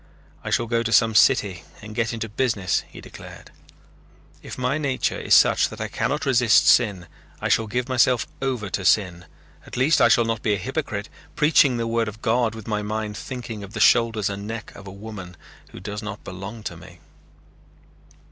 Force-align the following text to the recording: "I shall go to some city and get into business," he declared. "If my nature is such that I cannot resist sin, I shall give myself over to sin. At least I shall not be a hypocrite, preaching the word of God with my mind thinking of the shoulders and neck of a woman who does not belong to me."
"I 0.43 0.49
shall 0.49 0.65
go 0.65 0.81
to 0.81 0.91
some 0.91 1.13
city 1.13 1.63
and 1.79 1.93
get 1.93 2.11
into 2.11 2.27
business," 2.27 2.83
he 2.89 3.01
declared. 3.01 3.51
"If 4.41 4.57
my 4.57 4.79
nature 4.79 5.19
is 5.19 5.35
such 5.35 5.69
that 5.69 5.79
I 5.79 5.89
cannot 5.89 6.25
resist 6.25 6.65
sin, 6.67 7.05
I 7.39 7.49
shall 7.49 7.67
give 7.67 7.87
myself 7.87 8.25
over 8.41 8.71
to 8.71 8.83
sin. 8.83 9.25
At 9.67 9.77
least 9.77 10.01
I 10.01 10.07
shall 10.07 10.25
not 10.25 10.41
be 10.41 10.55
a 10.55 10.57
hypocrite, 10.57 11.09
preaching 11.35 11.77
the 11.77 11.85
word 11.85 12.07
of 12.07 12.23
God 12.23 12.55
with 12.55 12.67
my 12.67 12.81
mind 12.81 13.15
thinking 13.15 13.63
of 13.63 13.73
the 13.73 13.79
shoulders 13.79 14.27
and 14.27 14.47
neck 14.47 14.71
of 14.75 14.87
a 14.87 14.91
woman 14.91 15.37
who 15.69 15.79
does 15.79 16.01
not 16.01 16.23
belong 16.23 16.63
to 16.63 16.75
me." 16.75 16.99